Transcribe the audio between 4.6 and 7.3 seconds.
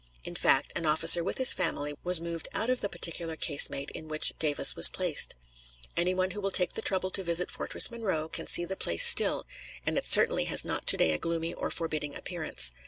was placed. Any one who will take the trouble to